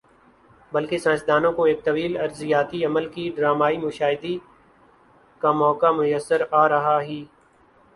بلکہ 0.71 0.97
سائنس 0.97 1.25
دانوں 1.27 1.51
کو 1.51 1.63
ایک 1.63 1.83
طویل 1.85 2.17
ارضیاتی 2.17 2.83
عمل 2.85 3.07
کی 3.09 3.29
ڈرامائی 3.35 3.77
مشاہدی 3.77 4.37
کا 5.41 5.51
موقع 5.51 5.91
میسر 5.91 6.41
آرہا 6.63 7.01
ہی۔ 7.01 7.23